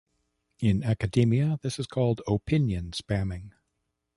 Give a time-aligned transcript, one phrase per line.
[0.57, 3.51] In academia, this is called "opinion spamming".